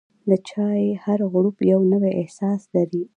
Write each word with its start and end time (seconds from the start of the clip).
د 0.29 0.31
چای 0.49 0.81
هر 1.03 1.19
غوړپ 1.31 1.57
یو 1.71 1.79
نوی 1.91 2.11
احساس 2.21 2.61
لري. 2.75 3.03